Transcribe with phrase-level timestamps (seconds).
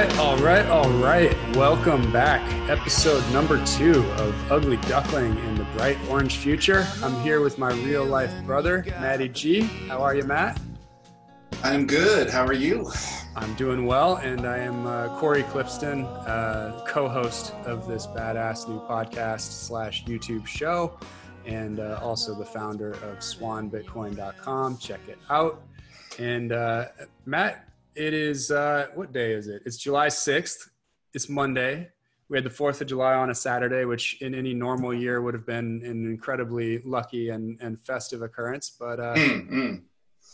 [0.00, 1.56] right, all right, all right.
[1.56, 2.40] Welcome back.
[2.70, 6.86] Episode number two of Ugly Duckling in the Bright Orange Future.
[7.02, 9.60] I'm here with my real life brother, Matty G.
[9.60, 10.58] How are you, Matt?
[11.62, 12.30] I'm good.
[12.30, 12.90] How are you?
[13.36, 18.80] I'm doing well, and I am uh, Cory Klippsten, uh, co-host of this badass new
[18.80, 20.98] podcast slash YouTube show,
[21.44, 24.78] and uh, also the founder of SwanBitcoin.com.
[24.78, 25.60] Check it out.
[26.18, 26.86] And uh,
[27.26, 29.62] Matt, it is uh, what day is it?
[29.66, 30.68] It's July 6th.
[31.14, 31.88] It's Monday.
[32.28, 35.34] We had the 4th of July on a Saturday, which in any normal year would
[35.34, 39.82] have been an incredibly lucky and, and festive occurrence, but uh, Mm-mm.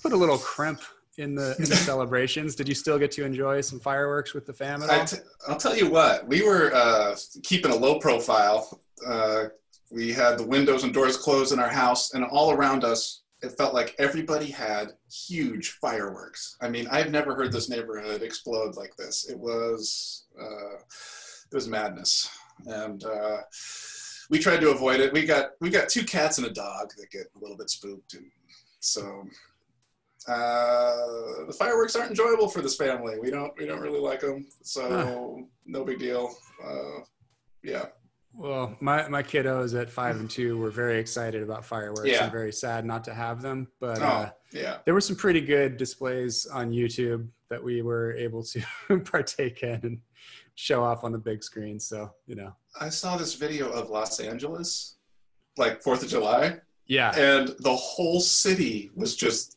[0.02, 0.82] put a little crimp
[1.16, 2.54] in the, in the celebrations.
[2.54, 5.00] Did you still get to enjoy some fireworks with the fam at all?
[5.00, 5.16] I t-
[5.48, 6.26] I'll tell you what.
[6.28, 8.80] We were uh, keeping a low profile.
[9.06, 9.44] Uh,
[9.90, 13.56] we had the windows and doors closed in our house, and all around us, it
[13.56, 16.56] felt like everybody had huge fireworks.
[16.60, 19.28] I mean, I've never heard this neighborhood explode like this.
[19.28, 22.28] It was uh, it was madness,
[22.66, 23.38] and uh,
[24.30, 25.12] we tried to avoid it.
[25.12, 28.14] We got we got two cats and a dog that get a little bit spooked,
[28.14, 28.30] and
[28.80, 29.24] so
[30.28, 33.18] uh, the fireworks aren't enjoyable for this family.
[33.20, 36.34] We don't we don't really like them, so no big deal.
[36.64, 37.04] Uh,
[37.62, 37.86] yeah,
[38.38, 42.24] Well, my, my kiddos at five and two were very excited about fireworks Yeah.
[42.24, 43.68] and very sad not to have them.
[43.80, 48.12] But oh uh, yeah, there were some pretty good displays on YouTube that we were
[48.14, 48.62] able to
[49.04, 49.98] partake in and
[50.54, 51.80] show off on the big screen.
[51.80, 54.96] So, you know, I saw this video of Los Angeles,
[55.56, 59.56] like Fourth of July, yeah, and the whole city was just.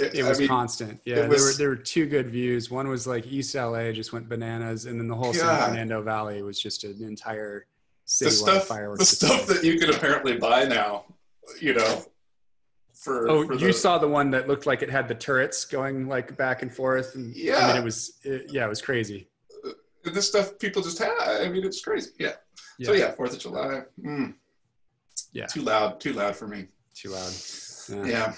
[0.00, 1.00] it was I mean, constant.
[1.04, 2.70] Yeah, it there were there were two good views.
[2.70, 6.42] One was like East LA just went bananas, and then the whole San Fernando Valley
[6.42, 7.66] was just an entire
[8.20, 9.00] the stuff, fireworks.
[9.00, 11.04] the stuff that you can apparently buy now,
[11.60, 12.04] you know,
[12.94, 15.64] for Oh, for you the- saw the one that looked like it had the turrets
[15.64, 17.14] going like back and forth.
[17.14, 17.66] And, I Yeah.
[17.68, 19.28] mean, it was, it, yeah, it was crazy.
[20.04, 21.10] this stuff people just have.
[21.18, 22.10] I mean, it's crazy.
[22.18, 22.34] Yeah.
[22.84, 23.82] So yeah, Fourth of July.
[24.00, 24.34] Mm.
[25.32, 25.46] Yeah.
[25.46, 25.98] Too loud.
[26.00, 26.68] Too loud for me.
[26.94, 27.32] Too loud.
[27.88, 28.04] Yeah.
[28.06, 28.34] Yeah.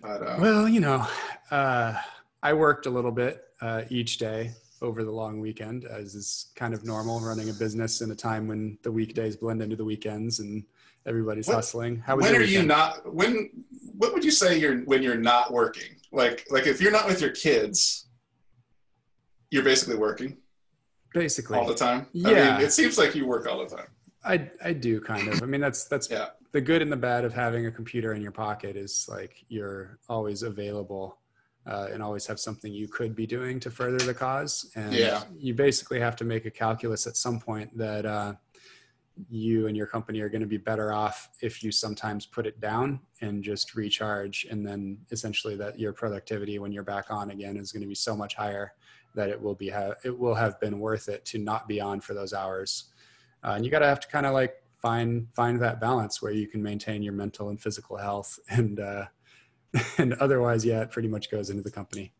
[0.00, 1.06] But uh, Well, you know,
[1.50, 2.00] uh,
[2.42, 4.52] I worked a little bit uh, each day
[4.86, 8.46] over the long weekend, as is kind of normal running a business in a time
[8.46, 10.64] when the weekdays blend into the weekends and
[11.06, 11.96] everybody's hustling.
[11.98, 13.12] How when are you not?
[13.12, 13.50] When?
[13.98, 15.96] What would you say you're when you're not working?
[16.12, 18.06] Like like if you're not with your kids,
[19.50, 20.36] you're basically working
[21.12, 22.02] Basically, all the time.
[22.02, 22.56] I Yeah.
[22.56, 23.88] mean, it seems like you work all the time.
[24.24, 25.42] I I do kind of.
[25.42, 26.28] I mean, that's that's Yeah.
[26.52, 29.98] the good and the bad of having a computer in your pocket is like you're
[30.08, 31.18] always available
[31.66, 34.70] uh, and always have something you could be doing to further the cause.
[34.74, 35.24] And Yeah.
[35.36, 38.34] you basically have to make a calculus at some point that uh,
[39.28, 42.60] you and your company are going to be better off if you sometimes put it
[42.60, 47.56] down and just recharge, and then essentially that your productivity when you're back on again
[47.56, 48.72] is going to be so much higher
[49.14, 52.00] that it will be ha- it will have been worth it to not be on
[52.00, 52.92] for those hours.
[53.42, 56.32] Uh, and you got to have to kind of like find find that balance where
[56.32, 59.06] you can maintain your mental and physical health and uh
[59.98, 62.12] and otherwise yeah it pretty much goes into the company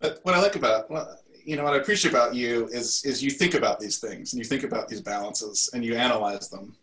[0.00, 3.22] But what I like about well, you know what I appreciate about you is is
[3.22, 6.76] you think about these things and you think about these balances and you analyze them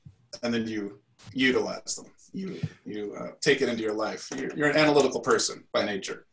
[0.44, 1.00] and then you
[1.34, 2.07] utilize them.
[2.34, 4.24] You you uh, take it into your life.
[4.38, 6.25] You're, you're an analytical person by nature.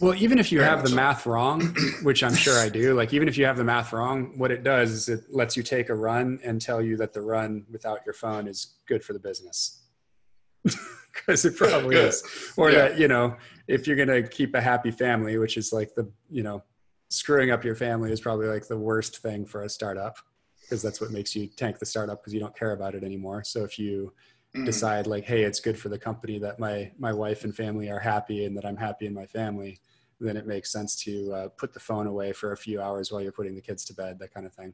[0.00, 0.94] well even if you Very have the so.
[0.94, 1.74] math wrong
[2.08, 4.62] which i'm sure i do like even if you have the math wrong what it
[4.62, 8.00] does is it lets you take a run and tell you that the run without
[8.06, 9.82] your phone is good for the business
[11.14, 12.78] because it probably is or Yeah.
[12.78, 13.36] that you know
[13.66, 16.62] if you're going to keep a happy family which is like the you know
[17.10, 20.16] screwing up your family is probably like the worst thing for a startup
[20.62, 23.42] because that's what makes you tank the startup because you don't care about it anymore
[23.44, 24.12] so if you
[24.56, 24.64] Mm.
[24.64, 27.98] decide like hey it's good for the company that my my wife and family are
[27.98, 29.78] happy and that i'm happy in my family
[30.20, 33.20] then it makes sense to uh, put the phone away for a few hours while
[33.20, 34.72] you're putting the kids to bed that kind of thing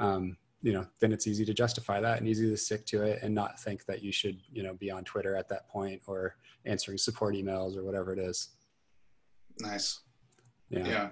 [0.00, 3.20] um, you know then it's easy to justify that and easy to stick to it
[3.22, 6.34] and not think that you should you know be on twitter at that point or
[6.64, 8.48] answering support emails or whatever it is
[9.60, 10.00] Nice.
[10.68, 11.08] yeah Yeah.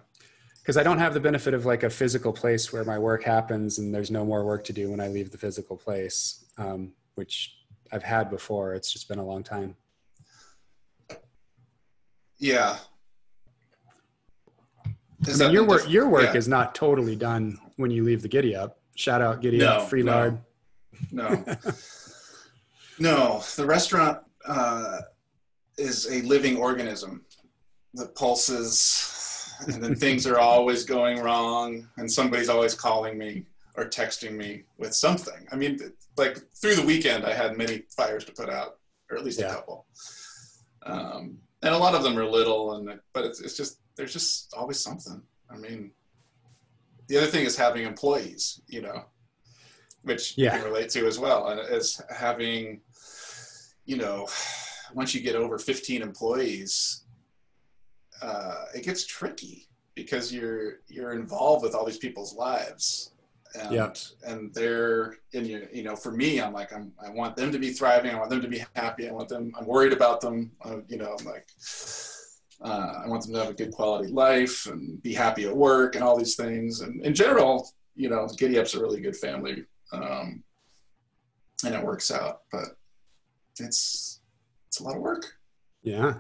[0.60, 3.78] because i don't have the benefit of like a physical place where my work happens
[3.78, 7.56] and there's no more work to do when i leave the physical place um, which
[7.92, 9.76] i've had before it's just been a long time
[12.38, 12.76] Yeah.
[15.26, 16.36] I mean, your work your work yeah.
[16.36, 19.88] is not totally done when you leave the giddy up shout out giddy No, up
[19.88, 20.12] free no.
[20.12, 20.38] lard
[21.12, 21.44] No.
[22.98, 23.42] no.
[23.56, 24.98] The restaurant uh,
[25.78, 27.24] is a living organism
[27.94, 33.44] that pulses, and then things are always going wrong, and somebody's always calling me
[33.76, 35.46] or texting me with something.
[35.50, 35.78] I mean,
[36.16, 38.78] like through the weekend, I had many fires to put out,
[39.10, 39.46] or at least Yeah.
[39.46, 39.86] a couple.
[40.86, 44.52] Um, and a lot of them are little, and but it's, it's just there's just
[44.54, 45.22] always something.
[45.50, 45.90] I mean,
[47.08, 49.04] the other thing is having employees, you know,
[50.02, 50.54] which Yeah.
[50.56, 51.48] you can relate to as well.
[51.48, 52.80] And is having,
[53.84, 54.28] you know,
[54.94, 57.04] once you get over 15 employees,
[58.22, 63.10] uh, it gets tricky because you're you're involved with all these people's lives.
[63.56, 63.92] And, Yeah.
[64.26, 67.58] and they're in you, you know, for me, I'm like, I'm, I want them to
[67.58, 68.10] be thriving.
[68.12, 69.08] I want them to be happy.
[69.08, 70.50] I want them, I'm worried about them.
[70.64, 71.46] Uh, you know, I'm like,
[72.62, 75.94] uh, I want them to have a good quality life and be happy at work
[75.94, 76.80] and all these things.
[76.80, 80.42] And in general, you know, Giddy Up's a really good family, um,
[81.64, 82.42] and it works out.
[82.50, 82.76] But
[83.58, 84.20] it's
[84.68, 85.36] it's a lot of work.
[85.82, 86.14] Yeah.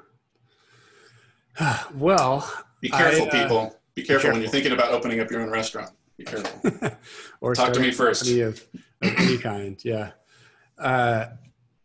[1.94, 2.50] well,
[2.80, 3.76] Be careful, I, uh, people.
[3.94, 4.40] Be careful when careful.
[4.42, 5.90] you're thinking about opening up your own restaurant.
[6.16, 6.90] Be careful.
[7.40, 8.28] or Talk to me first.
[8.28, 8.66] Of, of
[9.02, 9.82] any kind.
[9.84, 10.12] Yeah.
[10.78, 11.26] Uh,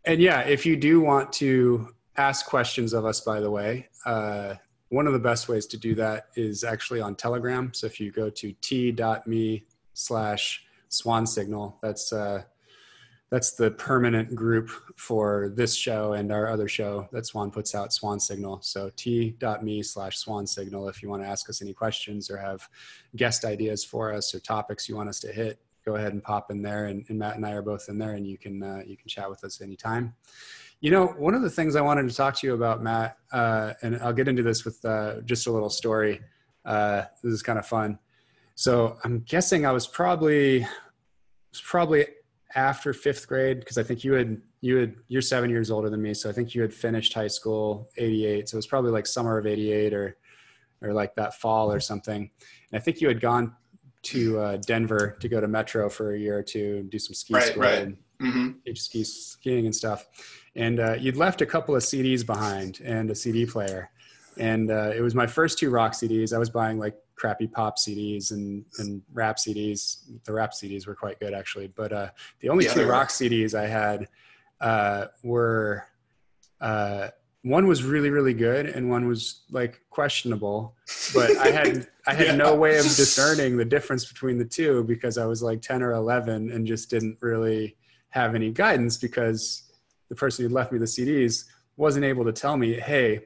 [0.05, 4.55] and yeah, if you do want to ask questions of us, by the way, uh,
[4.89, 7.71] one of the best ways to do that is actually on Telegram.
[7.73, 12.43] So if you go to t.me slash swan signal, that's, uh,
[13.29, 17.93] that's the permanent group for this show and our other show that Swan puts out,
[17.93, 18.59] Swan Signal.
[18.63, 22.67] So t.me slash swan signal if you want to ask us any questions or have
[23.15, 26.49] guest ideas for us or topics you want us to hit, go ahead and pop
[26.49, 26.85] in there.
[26.85, 29.07] And, and Matt and I are both in there, and you can uh, you can
[29.07, 30.13] chat with us anytime.
[30.81, 33.73] You know, one of the things I wanted to talk to you about, Matt, uh,
[33.81, 36.21] and I'll get into this with uh, just a little story.
[36.65, 37.99] Uh, this is kind of fun.
[38.55, 40.59] So I'm guessing I was probably
[41.51, 42.05] was probably
[42.55, 46.01] after fifth grade because I think you had you had you're seven years older than
[46.01, 48.49] me, so I think you had finished high school '88.
[48.49, 50.17] So it was probably like summer of '88 or
[50.81, 52.29] or like that fall or something.
[52.71, 53.55] And I think you had gone
[54.01, 57.13] to uh, Denver to go to Metro for a year or two, and do some
[57.13, 57.79] ski Right, school right.
[57.79, 60.07] and hmm teach ski skiing and stuff.
[60.55, 63.89] And uh, you'd left a couple of CDs behind and a CD player.
[64.37, 66.33] And uh, it was my first two rock CDs.
[66.33, 70.03] I was buying like crappy pop CDs and, and rap CDs.
[70.25, 71.67] The rap CDs were quite good actually.
[71.67, 74.07] But uh, the only Yeah, two rock CDs I had
[74.61, 75.85] uh, were
[76.61, 77.09] uh,
[77.43, 80.75] one was really really good and one was like questionable.
[81.13, 82.35] But I had I had Yeah.
[82.35, 85.93] no way of discerning the difference between the two because I was like 10 or
[85.93, 87.77] 11 and just didn't really
[88.09, 89.63] have any guidance because
[90.09, 91.45] the person who left me the CDs
[91.77, 93.21] wasn't able to tell me, hey,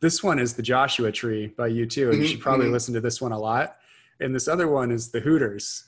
[0.00, 2.72] this one is the Joshua Tree by U2, and you Mhm, should probably mhm.
[2.72, 3.76] listen to this one a lot.
[4.20, 5.84] And this other one is the Hooters.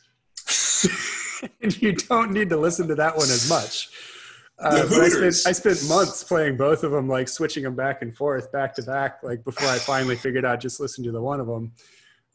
[1.63, 3.89] and you don't need to listen to that one as much.
[4.59, 5.37] Uh, I, spent.
[5.47, 8.83] I spent months playing both of them, like switching them back and forth, back to
[8.83, 11.73] back, like before I finally figured out just listen to the one of them.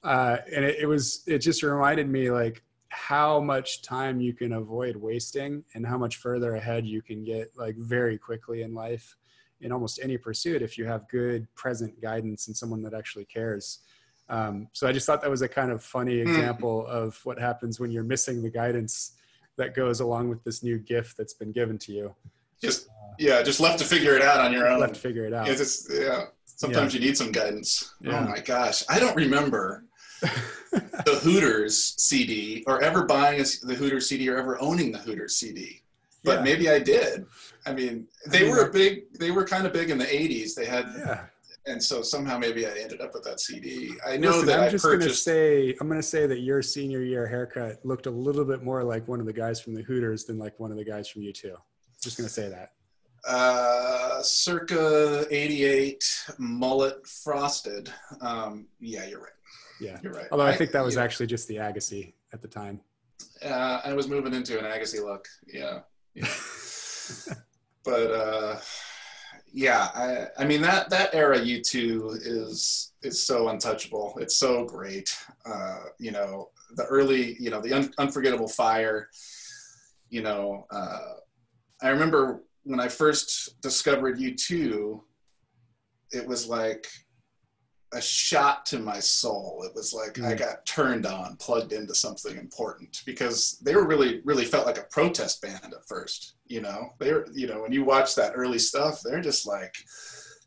[0.04, 4.54] Uh, and it, it was, it just reminded me like how much time you can
[4.54, 9.16] avoid wasting and how much further ahead you can get like very quickly in life
[9.62, 13.80] in almost any pursuit if you have good present guidance and someone that actually cares.
[14.30, 16.30] Um, so I just thought that was a kind of funny Hmm.
[16.30, 19.14] example of what happens when you're missing the guidance
[19.58, 22.16] that goes along with this new gift that's been given to you.
[22.62, 22.88] Just
[23.18, 24.80] yeah, just left to figure it out on your own.
[24.80, 25.48] Left to figure it out.
[25.48, 26.26] Yeah, just, yeah.
[26.46, 27.94] Sometimes you need some guidance.
[28.02, 28.20] Yeah.
[28.26, 29.84] Oh my gosh, I don't remember
[30.72, 35.36] the Hooters CD or ever buying a, the Hooters CD or ever owning the Hooters
[35.36, 35.82] CD.
[36.24, 36.44] But Yeah.
[36.44, 37.26] maybe I did.
[37.66, 39.14] I mean, they mean, were I- big.
[39.20, 40.54] They were kind of big in the '80s.
[40.56, 41.26] They had, yeah.
[41.66, 43.94] and so somehow maybe I ended up with that CD.
[44.06, 47.02] I know Listen, that I'm I just gonna say I'm gonna say that your senior
[47.02, 50.26] year haircut looked a little bit more like one of the guys from the Hooters
[50.26, 51.56] than like one of the guys from U2.
[52.02, 52.74] Just gonna say that.
[53.28, 56.04] uh, circa 88
[56.38, 57.92] mullet frosted.
[58.22, 59.32] Um, yeah, you're right.
[59.80, 59.98] Yeah.
[60.04, 60.28] You're right.
[60.32, 62.82] Although I think that was yeah, actually just the Agassi at the time.
[63.44, 65.28] uh, I was moving into an Agassi look.
[65.48, 65.80] Yeah.
[66.14, 66.28] yeah.
[67.84, 68.60] but uh,
[69.54, 74.18] yeah, I, I mean that that era U2 is is so untouchable.
[74.20, 75.16] It's so great.
[75.46, 79.10] Uh, you know, the early, you know, the un- unforgettable fire.
[80.10, 81.14] You know, uh,
[81.82, 85.02] I remember when I first discovered U2,
[86.12, 86.88] it was like
[87.92, 89.64] a shot to my soul.
[89.66, 90.40] It was like I Mm.
[90.40, 94.84] got turned on, plugged into something important because they were really, really felt like a
[94.84, 96.36] protest band at first.
[96.46, 99.76] You know, they were, you know, when you watch that early stuff, they're just like,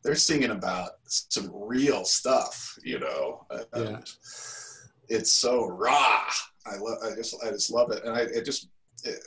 [0.04, 4.00] they're singing about some real stuff, you know, and Yeah.
[5.08, 6.24] it's so raw.
[6.64, 8.04] I love, I just, I just love it.
[8.04, 8.68] And I, it just,
[9.04, 9.18] it,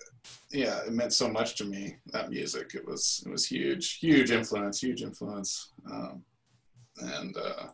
[0.52, 2.76] yeah, it meant so much to me, that music.
[2.76, 5.72] It was, it was huge, huge influence, huge influence.
[5.92, 6.24] Um,
[6.98, 7.68] and, uh,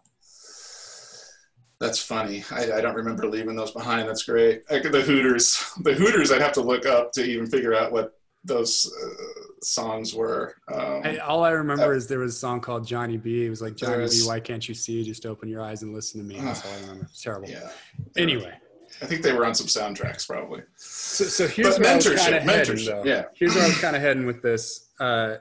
[1.81, 2.43] that's funny.
[2.51, 4.07] I, I don't remember leaving those behind.
[4.07, 4.61] That's great.
[4.69, 8.13] Like the Hooters, the Hooters, I'd have to look up to even figure out what
[8.43, 9.23] those uh,
[9.61, 10.55] songs were.
[10.71, 13.45] Um, I, all I remember Uh, is there was a song called Johnny B.
[13.45, 14.21] It was like Johnny B.
[14.25, 15.03] Why can't you see?
[15.03, 16.39] Just open your eyes and listen to me.
[16.39, 17.03] That's all I remember.
[17.05, 17.49] It's terrible.
[17.49, 17.69] yeah.
[18.15, 18.53] Anyway,
[19.01, 20.61] I think they were on some soundtracks probably.
[20.75, 23.03] So, so here's but where mentorship, I was kind of heading, though.
[23.03, 23.23] Yeah.
[23.35, 24.89] Here's where I was kind of heading with this.
[24.99, 25.35] Uh,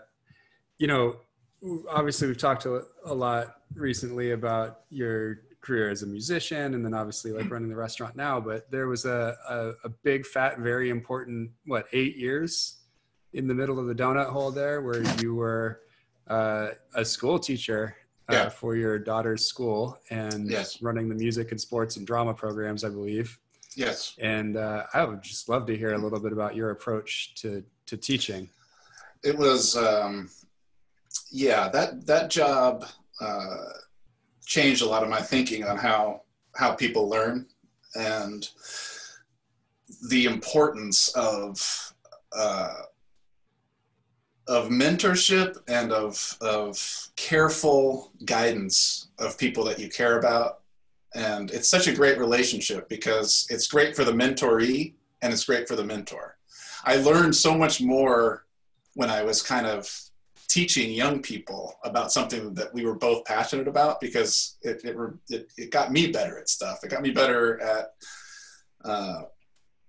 [0.79, 1.17] you know,
[1.91, 6.95] obviously we've talked a, a lot recently about your career as a musician and then
[6.95, 10.89] obviously like running the restaurant now but there was a, a, a, big fat very
[10.91, 12.79] important what eight years
[13.35, 15.81] in the middle of the donut hole there where you were
[16.29, 17.95] uh, a school teacher
[18.31, 18.49] uh, yeah.
[18.49, 20.81] for your daughter's school and yes.
[20.81, 23.39] running the music and sports and drama programs i believe
[23.77, 27.35] yes and uh, i would just love to hear a little bit about your approach
[27.35, 28.49] to to teaching
[29.23, 30.31] it was um,
[31.31, 32.87] yeah that that job
[33.21, 33.57] uh,
[34.51, 36.23] changed a lot of my thinking on how
[36.57, 37.47] how people learn
[37.95, 38.49] and
[40.09, 41.95] the importance of
[42.37, 42.83] uh,
[44.49, 50.61] of mentorship and of of careful guidance of people that you care about.
[51.15, 55.69] And it's such a great relationship because it's great for the mentoree and it's great
[55.69, 56.37] for the mentor.
[56.85, 58.47] I learned so much more
[58.95, 60.10] when i was kind of
[60.51, 64.97] teaching young people about something that we were both passionate about because it, it,
[65.29, 66.83] it, it got me better at stuff.
[66.83, 67.93] It got me better at
[68.85, 69.23] uh,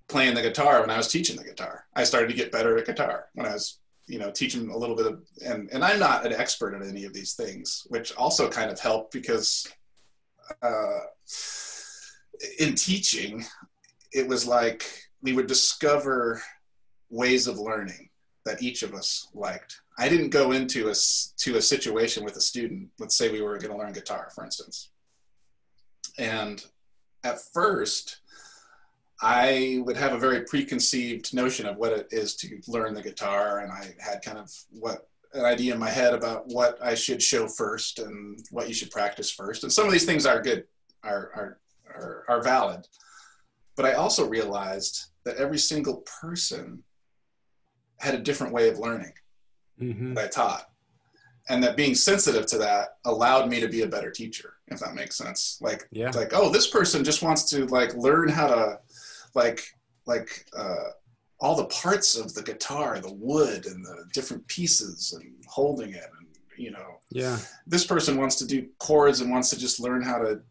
[0.08, 1.86] playing the guitar when I was teaching the guitar.
[1.96, 4.96] I started to get better at guitar when I was, you know, teaching a little
[4.96, 8.48] bit of, and, and I'm not an expert at any of these things, which also
[8.48, 9.68] kind of helped because
[10.62, 11.00] uh,
[12.60, 13.44] in teaching,
[14.14, 14.86] it was like
[15.24, 16.40] we would discover
[17.10, 18.11] ways of learning
[18.46, 19.82] that each of us liked.
[19.98, 20.96] I didn't go into a
[21.38, 22.90] to a situation with a student.
[23.00, 24.90] Let's say we were going to learn guitar, for instance,
[26.18, 26.64] and
[27.24, 28.22] at first,
[29.22, 33.60] I would have a very preconceived notion of what it is to learn the guitar,
[33.60, 37.22] and I had kind of what an idea in my head about what I should
[37.22, 39.64] show first and what you should practice first.
[39.64, 40.66] And some of these things are good,
[41.04, 41.60] are are
[41.94, 42.88] are, are valid,
[43.76, 46.84] but I also realized that every single person
[48.02, 49.14] had a different way of learning
[49.80, 50.14] mm-hmm.
[50.16, 50.70] that I taught.
[51.50, 54.94] And that being sensitive to that allowed me to be a better teacher, if that
[54.94, 55.58] makes sense.
[55.62, 56.12] Like, yeah.
[56.14, 58.80] like, oh, this person just wants to like learn how to,
[59.34, 59.64] like,
[60.06, 60.92] like uh,
[61.40, 66.08] all the parts of the guitar, the wood and the different pieces, and holding it,
[66.20, 66.28] and
[66.58, 67.00] you know.
[67.10, 67.38] Yeah.
[67.66, 70.42] This person wants to do chords and wants to just learn how to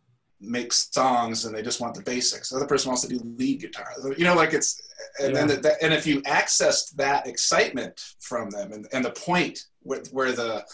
[0.40, 2.50] make songs and they just want the basics.
[2.50, 3.92] The other person wants to do lead guitar.
[4.16, 4.80] You know, like it's
[5.20, 5.46] and yeah.
[5.46, 10.02] then the, and if you accessed that excitement from them and, and the point where,
[10.12, 10.64] where the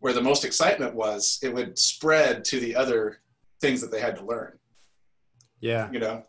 [0.00, 3.20] where the most excitement was, it would spread to the other
[3.60, 4.56] things that they had to learn.
[5.60, 6.24] Yeah, you know,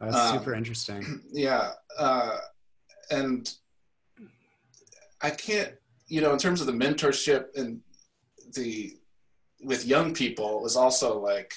[0.00, 1.22] that's um, super interesting.
[1.32, 2.38] Yeah, uh,
[3.10, 3.52] and
[5.20, 5.74] I can't,
[6.06, 7.80] you know, in terms of the mentorship and
[8.54, 8.96] the
[9.60, 11.52] with young people was also like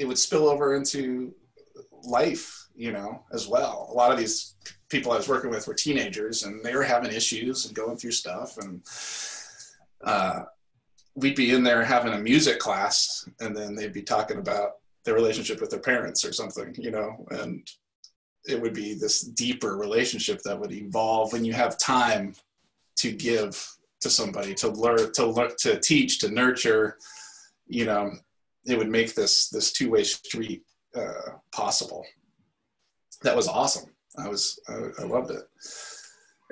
[0.00, 1.34] it would spill over into
[2.04, 3.86] life, you know, as well.
[3.90, 4.54] A lot of these
[4.88, 8.12] people I was working with were teenagers and they were having issues and going through
[8.12, 8.56] stuff.
[8.56, 8.80] And
[10.02, 10.44] uh,
[11.14, 15.14] we'd be in there having a music class and then they'd be talking about their
[15.14, 17.70] relationship with their parents or something, you know, and
[18.48, 22.34] it would be this deeper relationship that would evolve when you have time
[22.96, 26.96] to give to somebody to learn to learn to teach to nurture
[27.66, 28.10] you know
[28.66, 30.62] it would make this this two way street
[30.94, 32.04] uh, possible.
[33.22, 33.90] That was awesome.
[34.18, 35.42] I was I, I, loved it.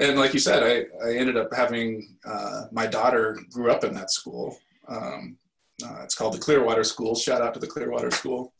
[0.00, 3.94] And like you said, I, I ended up having uh, my daughter grew up in
[3.94, 4.56] that school.
[4.88, 5.36] Um,
[5.84, 7.14] uh, it's called the Clearwater School.
[7.14, 8.52] Shout out to the Clearwater School.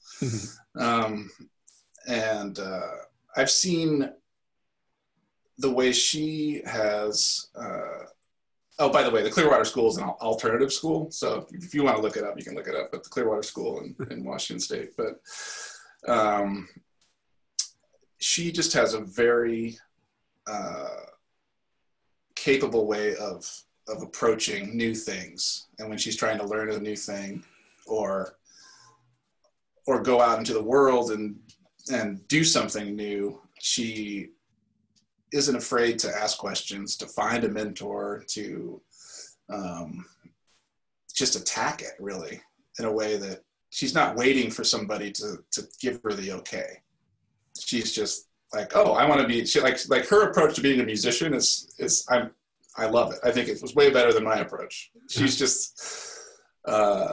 [0.78, 1.31] um,
[2.09, 2.90] and uh,
[3.37, 4.11] I've seen
[5.59, 8.05] the way she has uh,
[8.80, 11.11] Oh, by the way, the Clearwater School is an alternative school.
[11.11, 13.11] So if you want to look it up, you can look it up at the
[13.11, 14.90] Clearwater School in, in Washington State.
[14.97, 15.20] But
[16.08, 16.68] um,
[18.18, 19.76] she just has a very
[20.47, 21.06] uh,
[22.35, 23.50] capable way of
[23.88, 25.68] of approaching new things.
[25.78, 27.42] And when she's trying to learn a new thing,
[27.87, 28.37] or
[29.87, 31.37] or go out into the world and
[31.90, 34.30] and do something new, she
[35.32, 38.80] isn't afraid to ask questions, to find a mentor, to
[39.52, 40.04] um,
[41.14, 42.40] just attack it really
[42.78, 46.82] in a way that she's not waiting for somebody to to give her the okay.
[47.58, 49.44] She's just like, oh, I want to be.
[49.47, 52.30] She like like her approach to being a musician is is I'm
[52.76, 53.18] I love it.
[53.25, 54.90] I think it was way better than my approach.
[55.08, 55.82] She's just.
[56.64, 57.12] Uh,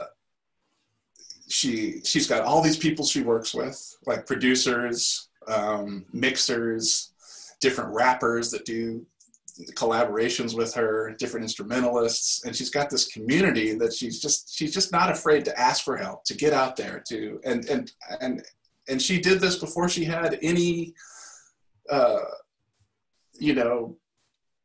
[1.48, 7.12] she she's got all these people she works with like producers um, mixers
[7.60, 9.06] different rappers that do
[9.74, 14.92] collaborations with her, different instrumentalists, and she's got this community that she's just she's just
[14.92, 18.42] not afraid to ask for help, to get out there, to and and and
[18.88, 20.94] and she did this before she had any,
[21.90, 22.20] uh,
[23.38, 23.96] you know,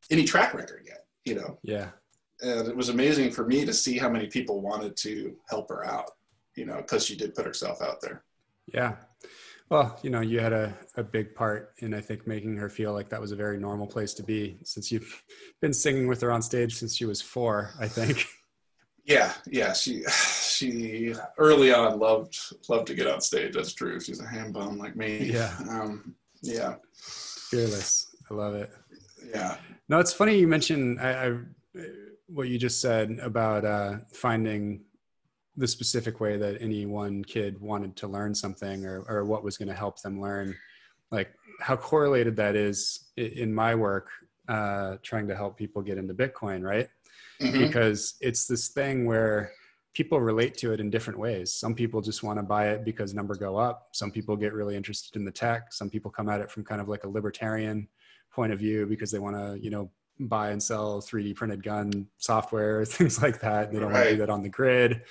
[0.09, 1.05] any track record yet.
[1.25, 1.57] You know.
[1.63, 1.89] Yeah.
[2.41, 5.85] And it was amazing for me to see how many people wanted to help her
[5.85, 6.11] out.
[6.55, 8.23] You know, because she did put herself out there.
[8.73, 8.95] Yeah.
[9.71, 12.91] Well, you know, you had a, a big part in, I think, making her feel
[12.91, 15.23] like that was a very normal place to be since you've
[15.61, 18.27] been singing with her on stage since she was four, I think.
[19.03, 19.73] Yeah, yeah.
[19.73, 22.37] She she early on loved
[22.69, 23.55] loved to get on stage.
[23.55, 23.99] That's true.
[23.99, 25.25] She's a ham bum like me.
[25.25, 25.51] Yeah.
[25.67, 26.13] Um,
[26.43, 26.75] yeah.
[26.93, 28.15] Fearless.
[28.29, 28.69] I love it.
[29.27, 29.57] Yeah.
[29.89, 31.37] No, it's funny you mentioned I, I
[32.27, 34.81] what you just said about uh, finding
[35.57, 39.57] the specific way that any one kid wanted to learn something or, or what was
[39.57, 40.55] going to help them learn.
[41.11, 44.09] Like how correlated that is in my work
[44.47, 46.87] uh, trying to help people get into bitcoin right?
[47.41, 47.59] Mm-hmm.
[47.59, 49.51] because it's this thing where
[49.93, 51.51] people relate to it in different ways.
[51.53, 53.89] Some people just want to buy it because number go up.
[53.93, 55.73] Some people get really interested in the tech.
[55.73, 57.87] Some people come at it from kind of like a libertarian
[58.31, 59.89] point of view because they want to you know
[60.19, 63.71] buy and sell 3d printed gun software things like that.
[63.71, 63.95] They don't right.
[63.95, 65.01] want to do that on the grid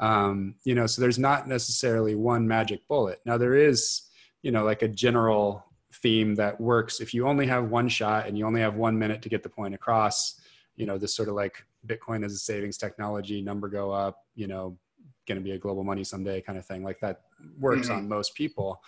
[0.00, 3.20] um, you know so there's not necessarily one magic bullet.
[3.24, 4.02] Now there is
[4.42, 5.64] you know like a general
[5.94, 7.00] theme that works.
[7.00, 9.48] If you only have one shot and you only have one minute to get the
[9.48, 10.40] point across
[10.76, 14.46] you know this sort of like bitcoin as a savings technology number go up you
[14.46, 14.78] know
[15.26, 16.82] going to be a global money someday kind of thing.
[16.82, 17.20] Like that
[17.58, 17.98] works mm-hmm.
[17.98, 18.80] on most people.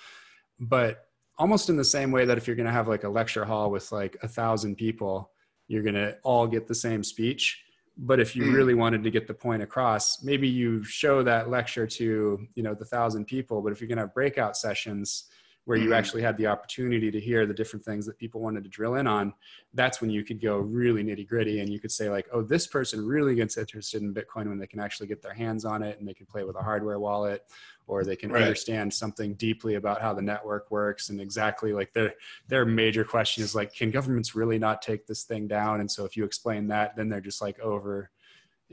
[0.58, 1.06] But
[1.40, 3.70] almost in the same way that if you're going to have like a lecture hall
[3.70, 5.30] with like a thousand people
[5.68, 7.62] you're going to all get the same speech
[7.96, 8.54] but if you mm.
[8.54, 12.74] really wanted to get the point across maybe you show that lecture to you know
[12.74, 15.24] the thousand people but if you're going to have breakout sessions
[15.70, 15.96] where you mm.
[15.96, 19.06] actually had the opportunity to hear the different things that people wanted to drill in
[19.06, 19.32] on
[19.72, 22.66] that's when you could go really nitty gritty and you could say like oh this
[22.66, 25.96] person really gets interested in bitcoin when they can actually get their hands on it
[26.00, 27.44] and they can play with a hardware wallet
[27.86, 28.42] or they can right.
[28.42, 32.14] understand something deeply about how the network works and exactly like their
[32.48, 36.04] their major question is like can governments really not take this thing down and so
[36.04, 38.10] if you explain that then they're just like over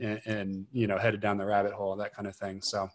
[0.00, 2.90] and, and you know headed down the rabbit hole that kind of thing so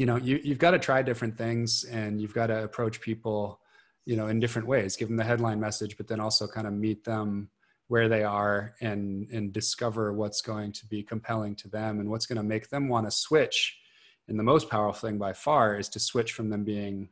[0.00, 3.60] you know you, you've got to try different things and you've got to approach people
[4.06, 4.96] you know in different ways.
[4.96, 7.50] Give them the headline message but then also kind of meet them
[7.88, 12.00] where they are and and discover what's going to be compelling to them.
[12.00, 13.78] And what's going to make them want to switch
[14.26, 17.10] and the most powerful thing by far is to switch from them being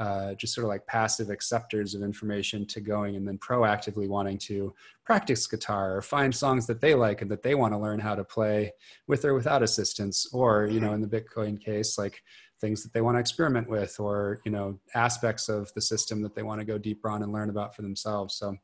[0.00, 4.38] uh, just sort of like passive acceptors of information to going and then proactively wanting
[4.38, 4.72] to
[5.04, 8.14] practice guitar or find songs that they like and that they want to learn how
[8.14, 8.72] to play
[9.08, 12.22] with or without assistance or you know in the bitcoin case like
[12.62, 16.34] things that they want to experiment with or you know aspects of the system that
[16.34, 18.34] they want to go deeper on and learn about for themselves.
[18.34, 18.56] So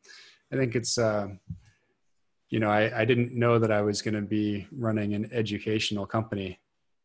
[0.53, 1.29] i think it's uh,
[2.49, 6.07] you know I, I didn't know that i was going to be running an educational
[6.07, 6.59] company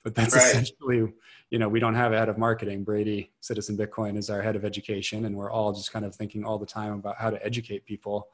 [0.04, 0.44] but that's right.
[0.44, 1.12] essentially
[1.50, 2.84] you know we don't have a head of marketing.
[2.84, 6.44] Brady citizen bitcoin is our head of education and we're all just kind of thinking
[6.44, 8.30] all the time about how to educate people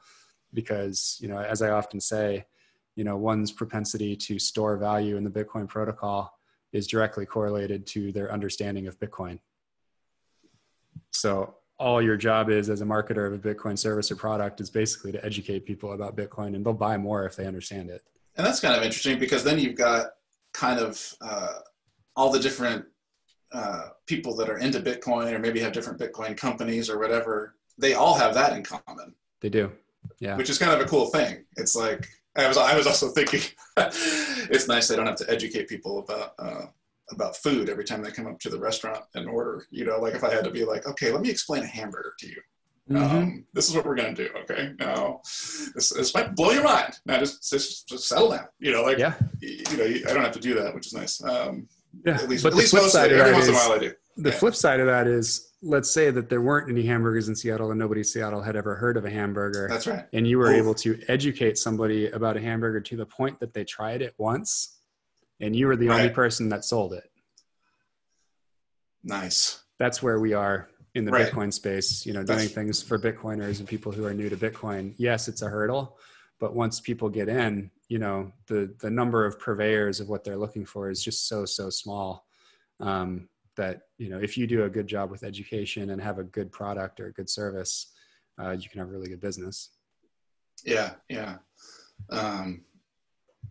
[0.54, 2.42] because you know as i often say
[2.96, 6.38] you know one's propensity to store value in the bitcoin protocol
[6.72, 9.38] is directly correlated to their understanding of bitcoin.
[11.12, 14.68] So all your job is as a marketer of a bitcoin service or product is
[14.68, 18.02] basically to educate people about bitcoin and they'll buy more if they understand it.
[18.36, 20.08] And that's kind of interesting because then you've got
[20.54, 21.54] kind of uh,
[22.16, 22.84] all the different
[23.52, 27.94] uh, people that are into Bitcoin or maybe have different Bitcoin companies or whatever, they
[27.94, 29.14] all have that in common.
[29.40, 29.70] They do.
[30.20, 30.36] Yeah.
[30.36, 31.44] Which is kind of a cool thing.
[31.56, 33.40] It's like, I was, I was also thinking
[33.76, 36.66] it's nice they don't have to educate people about, uh,
[37.10, 40.14] about food every time they come up to the restaurant and order, you know, like
[40.14, 42.40] if I had to be like, okay, let me explain a hamburger to you.
[42.90, 43.16] Mm-hmm.
[43.16, 44.34] Um, this is what we're going to do.
[44.40, 44.72] Okay.
[44.78, 46.98] Now, this, this might blow your mind.
[47.04, 48.46] Now, just, just, just settle down.
[48.58, 49.14] You know, like, yeah.
[49.40, 51.22] you, you know, I don't have to do that, which is nice.
[51.22, 51.68] Um,
[52.04, 52.14] yeah.
[52.14, 53.92] At least, but at least most of every once in a while I do.
[54.16, 54.36] The yeah.
[54.36, 57.78] flip side of that is, let's say that there weren't any hamburgers in Seattle and
[57.78, 59.68] nobody in Seattle had ever heard of a hamburger.
[59.68, 60.06] That's right.
[60.12, 63.64] And you were able to educate somebody about a hamburger to the point that they
[63.64, 64.78] tried it once
[65.40, 66.00] and you were the right.
[66.00, 67.10] only person that sold it.
[69.04, 69.62] Nice.
[69.78, 71.30] That's where we are in the right.
[71.30, 74.36] Bitcoin space, you know, doing That's, things for Bitcoiners and people who are new to
[74.36, 74.94] Bitcoin.
[74.96, 75.98] Yes, it's a hurdle,
[76.40, 80.36] but once people get in, you know, the the number of purveyors of what they're
[80.36, 82.26] looking for is just so so small
[82.80, 86.24] um, that you know if you do a good job with education and have a
[86.24, 87.92] good product or a good service,
[88.40, 89.70] uh, you can have a really good business.
[90.64, 91.36] Yeah, yeah.
[92.10, 92.64] Um,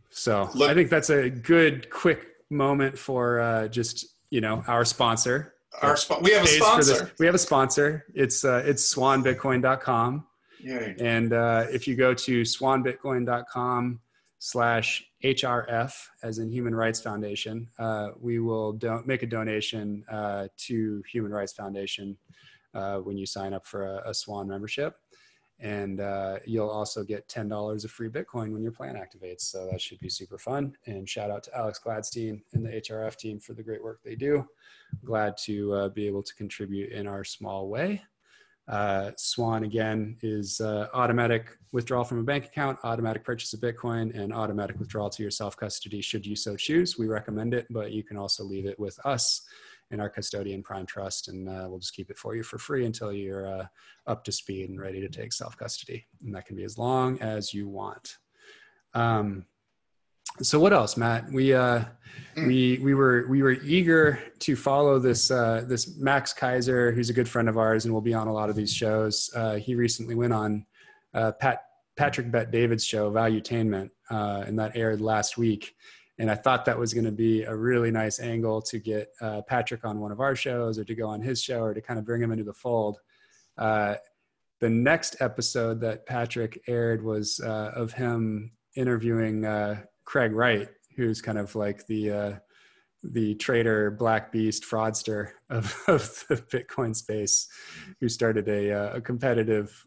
[0.09, 4.85] so look, I think that's a good quick moment for uh, just you know our
[4.85, 7.11] sponsor our sp- we have a sponsor.
[7.19, 8.05] We have a sponsor.
[8.13, 10.25] It's uh, it's swanbitcoin.com.
[10.59, 10.95] Yay.
[10.99, 13.99] And uh, if you go to swanbitcoin.com
[14.39, 20.47] slash HRF, as in Human Rights Foundation, uh, we will do- make a donation uh,
[20.57, 22.17] to Human Rights Foundation
[22.73, 24.95] uh, when you sign up for a, a Swan membership.
[25.59, 29.41] And uh, you'll also get $10 of free Bitcoin when your plan activates.
[29.41, 30.77] So that should be super fun.
[30.85, 34.15] And shout out to Alex Gladstein and the HRF team for the great work they
[34.15, 34.45] do.
[35.03, 38.03] Glad to uh, be able to contribute in our small way.
[38.67, 44.13] Uh, Swan again is uh, automatic withdrawal from a bank account, automatic purchase of Bitcoin,
[44.17, 46.97] and automatic withdrawal to your self custody should you so choose.
[46.97, 49.47] We recommend it, but you can also leave it with us
[49.91, 52.85] in our custodian prime trust, and uh, we'll just keep it for you for free
[52.85, 53.65] until you're uh,
[54.05, 56.05] up to speed and ready to take self custody.
[56.23, 58.17] And that can be as long as you want.
[58.93, 59.45] Um,
[60.41, 61.83] so what else matt we uh
[62.35, 62.47] mm.
[62.47, 67.13] we we were we were eager to follow this uh this max keiser who's a
[67.13, 69.73] good friend of ours and will be on a lot of these shows uh he
[69.73, 70.65] recently went on
[71.13, 71.63] uh pat
[71.95, 75.75] patrick bet david's show valuetainment uh and that aired last week
[76.19, 79.41] and i thought that was going to be a really nice angle to get uh
[79.43, 81.99] patrick on one of our shows or to go on his show or to kind
[81.99, 82.99] of bring him into the fold
[83.57, 83.95] uh
[84.59, 89.75] the next episode that patrick aired was uh of him interviewing uh
[90.07, 92.33] Craig Wright, who's kind of like the uh,
[93.03, 97.47] the traitor, black beast, fraudster of, of the Bitcoin space,
[97.99, 99.85] who started a, uh, a competitive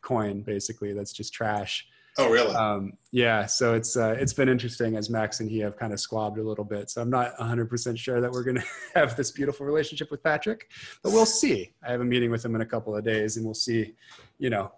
[0.00, 1.86] coin basically that's just trash.
[2.18, 2.54] Oh, really?
[2.54, 3.46] Um, yeah.
[3.46, 6.42] So it's uh, it's been interesting as Max and he have kind of squabbed a
[6.42, 6.90] little bit.
[6.90, 10.70] So I'm not 100% sure that we're going to have this beautiful relationship with Patrick,
[11.02, 11.72] but we'll see.
[11.86, 13.94] I have a meeting with him in a couple of days, and we'll see.
[14.38, 14.72] You know,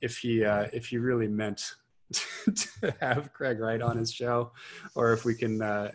[0.00, 1.74] if he uh, if he really meant
[2.12, 4.52] to have Craig Wright on his show,
[4.94, 5.92] or if we can uh,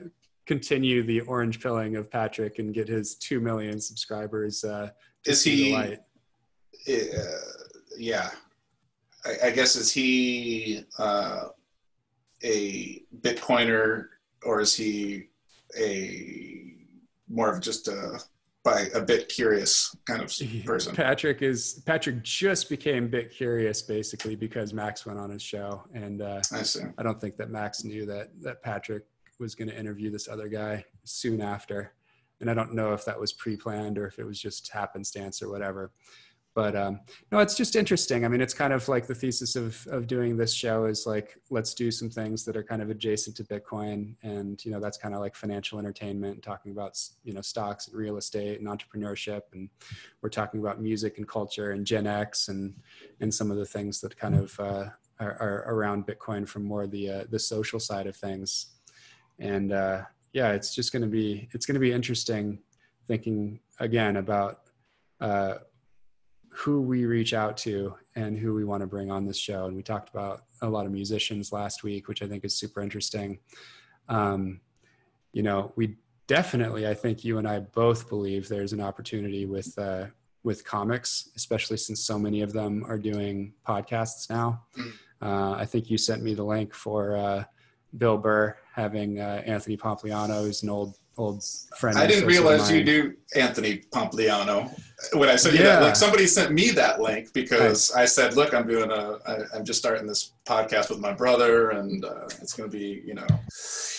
[0.47, 4.63] continue the orange pilling of Patrick and get his two million subscribers.
[4.63, 4.89] Uh,
[5.25, 5.75] is he?
[5.75, 5.95] Uh,
[7.97, 8.29] yeah,
[9.27, 11.49] I, I, guess is he uh,
[12.43, 14.05] a Bitcoiner
[14.43, 15.29] or is he
[15.77, 16.73] a
[17.29, 18.19] more of just a
[18.63, 20.33] by a bit curious kind of
[20.65, 20.95] person.
[20.95, 26.21] Patrick is Patrick just became bit curious basically because Max went on his show, and
[26.21, 26.81] uh, I see.
[26.97, 29.03] I don't think that Max knew that that Patrick
[29.39, 31.93] was going to interview this other guy soon after,
[32.41, 35.49] and I don't know if that was pre-planned or if it was just happenstance or
[35.49, 35.91] whatever
[36.57, 36.99] but um,
[37.31, 38.25] no it's just interesting.
[38.25, 41.37] I mean it's kind of like the thesis of, of doing this show is like
[41.51, 44.97] let's do some things that are kind of adjacent to bitcoin and you know that's
[44.97, 49.41] kind of like financial entertainment talking about you know stocks and real estate and entrepreneurship.
[49.53, 49.69] And
[50.23, 52.73] we're talking about music and culture and gen x and
[53.19, 54.85] and some of the things that kind of uh,
[55.19, 58.77] are, are, around bitcoin from more the uh, the social side of things.
[59.37, 60.01] And uh,
[60.33, 62.57] yeah it's just going to be it's going to be interesting
[63.07, 64.61] thinking again about
[65.21, 65.55] uh,
[66.57, 69.65] who we reach out to and who we want to bring on this show.
[69.65, 72.81] And we talked about a lot of musicians last week, which I think is super
[72.81, 73.37] interesting.
[74.09, 74.61] Um,
[75.33, 79.77] you know, we definitely, I think you and I both believe there's an opportunity with
[79.77, 80.07] uh,
[80.43, 84.63] with comics, especially since so many of them are doing podcasts now.
[84.77, 84.91] Mm.
[85.21, 87.43] Uh, I think you sent me the link for uh,
[87.97, 91.43] Bill Burr having uh, Anthony Pompliano, who's an old old
[91.77, 91.97] friend.
[91.97, 94.71] I didn't realize you knew Anthony Pompliano
[95.13, 95.59] when I said yeah.
[95.59, 95.95] you that link.
[95.95, 99.17] Somebody sent me that link because I said, "Look, I'm doing a.
[99.27, 103.01] I, I'm just starting this podcast with my brother, and uh, it's going to be,
[103.05, 103.27] you know,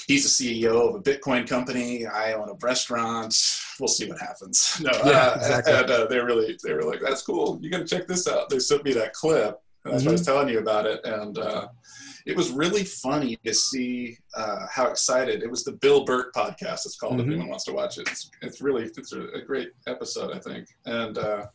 [0.07, 2.07] he's the CEO of a Bitcoin company.
[2.07, 3.35] I own a restaurant.
[3.78, 5.72] We'll see what happens." No, yeah, uh, exactly.
[5.74, 7.59] and uh, they really, they were like, "That's cool.
[7.61, 10.07] You got to check this out." They sent me that clip, and that's mm-hmm.
[10.07, 10.33] what I was mm-hmm.
[10.33, 11.68] telling you about it, and uh,
[12.26, 15.64] it was really funny to see uh, how excited it was.
[15.64, 16.87] The Bill Burr podcast.
[16.87, 17.14] It's called.
[17.14, 17.20] Mm-hmm.
[17.20, 20.38] If anyone wants to watch it, it's, it's really it's a, a, great episode, I
[20.38, 20.68] think.
[20.87, 21.46] And uh,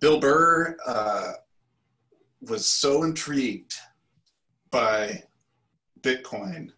[0.00, 1.32] Bill Burr uh,
[2.42, 3.74] was so intrigued
[4.70, 5.22] by
[6.00, 6.70] Bitcoin.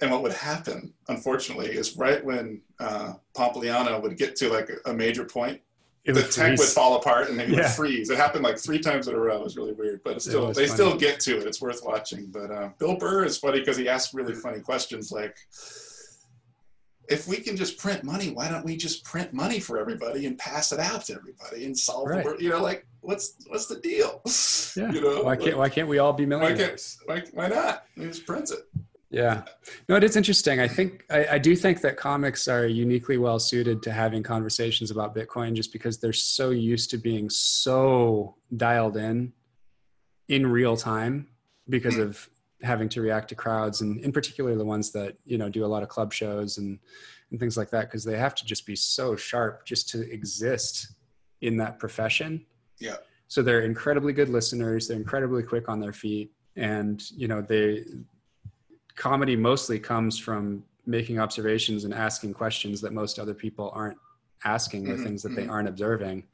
[0.00, 4.92] And what would happen, unfortunately, is right when uh, Pompliano would get to like a
[4.92, 5.60] major point,
[6.08, 7.56] it the tech would fall apart and then yeah.
[7.56, 8.10] would freeze.
[8.10, 9.36] It happened like three times in a row.
[9.36, 10.68] It was really weird, but still, they funny.
[10.68, 11.46] still get to it.
[11.46, 12.26] It's worth watching.
[12.26, 15.36] But uh, Bill Burr is funny because he asks really funny questions like,
[17.08, 20.36] if we can just print money, why don't we just print money for everybody and
[20.38, 22.22] pass it out to everybody and solve right.
[22.22, 22.42] the world?
[22.42, 24.20] You know, like what's what's the deal?
[24.76, 24.92] Yeah.
[24.92, 26.98] You know, why can't like, why can't we all be millionaires?
[27.06, 27.84] Why, can't, why, why not?
[27.94, 28.58] He just print it.
[29.10, 29.44] Yeah,
[29.88, 30.60] no, it is interesting.
[30.60, 34.90] I think I, I, do think that comics are uniquely well suited to having conversations
[34.90, 39.32] about Bitcoin, just because they're so used to being so dialed in
[40.28, 41.26] in real time
[41.70, 42.02] because hmm.
[42.02, 42.28] of
[42.62, 45.66] having to react to crowds, and in particular the ones that you know do a
[45.66, 46.78] lot of club shows and
[47.30, 50.88] and things like that, because they have to just be so sharp just to exist
[51.40, 52.44] in that profession.
[52.78, 52.96] Yeah.
[53.28, 54.88] So they're incredibly good listeners.
[54.88, 57.84] They're incredibly quick on their feet and you know they
[58.98, 63.96] comedy mostly comes from making observations and asking questions that most other people aren't
[64.44, 65.50] asking or Mhm, things that they mhm.
[65.50, 66.26] aren't observing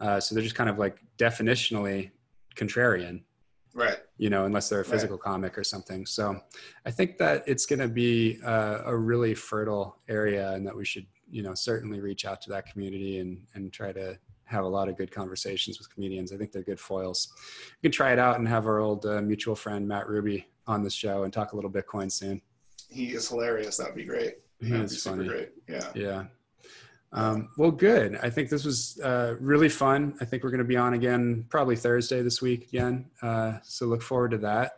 [0.00, 2.10] uh, so they're just kind of like definitionally
[2.56, 3.22] contrarian
[3.74, 3.98] Right.
[4.18, 4.90] you know, unless they're a Right.
[4.90, 6.04] physical comic or something.
[6.04, 6.38] So
[6.84, 10.84] I think that it's going to be uh, a really fertile area and that we
[10.84, 14.68] should, you know, certainly reach out to that community and, and try to have a
[14.68, 16.32] lot of good conversations with comedians.
[16.32, 17.32] I think they're good foils.
[17.82, 20.82] We can try it out and have our old uh, mutual friend, Matt Ruby, on
[20.82, 22.40] the show and talk a little Bitcoin soon.
[22.88, 23.76] He is hilarious.
[23.78, 24.34] That'd be great.
[24.60, 25.28] He That'd is be super funny.
[25.28, 25.48] great.
[25.68, 25.88] Yeah.
[25.94, 26.24] Yeah.
[27.14, 28.18] Um, well, good.
[28.22, 30.14] I think this was uh, really fun.
[30.20, 33.10] I think we're going to be on again probably Thursday this week again.
[33.20, 34.72] Uh, so look forward to that.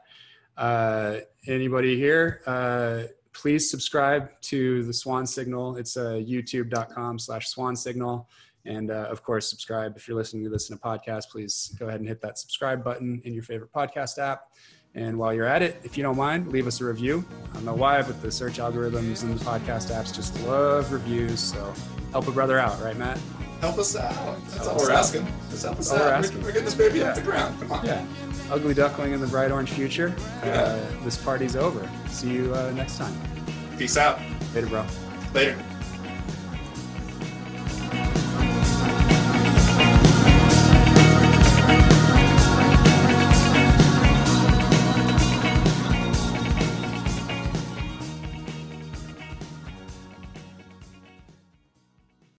[0.56, 5.76] Uh, anybody here, uh, please subscribe to the Swan Signal.
[5.76, 8.28] It's uh, youtube.com slash swan signal.
[8.64, 9.96] And uh, of course, subscribe.
[9.96, 12.82] If you're listening to this in a podcast, please go ahead and hit that subscribe
[12.82, 14.48] button in your favorite podcast app.
[14.96, 17.24] And while you're at it, if you don't mind, leave us a review.
[17.50, 21.40] I don't know why, but the search algorithms and the podcast apps just love reviews.
[21.40, 21.72] So
[22.12, 23.18] help a brother out, right, Matt?
[23.60, 24.12] Help us out.
[24.42, 24.98] That's Help all we're out.
[24.98, 25.26] asking.
[25.50, 26.04] Just help us All out.
[26.04, 26.42] We're, asking.
[26.42, 27.58] we're getting this baby off the ground.
[27.60, 27.84] Come on.
[27.86, 28.06] Yeah.
[28.50, 30.14] Ugly duckling in the bright orange future.
[30.44, 30.50] Yeah.
[30.62, 31.88] Uh, this party's over.
[32.08, 33.14] See you uh, next time.
[33.78, 34.20] Peace out.
[34.54, 34.84] Later, bro.
[35.32, 35.56] Later.